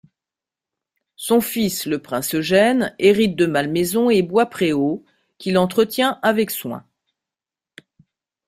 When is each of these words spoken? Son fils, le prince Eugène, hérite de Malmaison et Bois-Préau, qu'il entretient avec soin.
Son 1.15 1.41
fils, 1.41 1.85
le 1.85 1.99
prince 2.01 2.33
Eugène, 2.33 2.95
hérite 2.97 3.35
de 3.35 3.45
Malmaison 3.45 4.09
et 4.09 4.23
Bois-Préau, 4.23 5.05
qu'il 5.37 5.59
entretient 5.59 6.17
avec 6.23 6.49
soin. 6.49 6.83